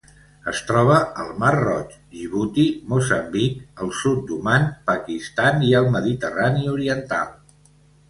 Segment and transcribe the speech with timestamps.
[0.51, 2.65] Es troba al Mar Roig, Djibouti,
[2.95, 7.35] Moçambic, el sud d'Oman, Pakistan i el Mediterrani oriental.